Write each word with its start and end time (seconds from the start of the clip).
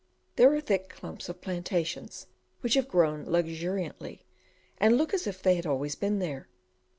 There 0.35 0.51
are 0.55 0.61
thick 0.61 0.89
clumps 0.89 1.29
of 1.29 1.41
plantations, 1.41 2.25
which 2.61 2.73
have 2.73 2.87
grown 2.87 3.23
luxuriantly, 3.25 4.23
and 4.79 4.97
look 4.97 5.13
as 5.13 5.27
if 5.27 5.43
they 5.43 5.53
had 5.55 5.67
always 5.67 5.93
been 5.93 6.17
there. 6.17 6.47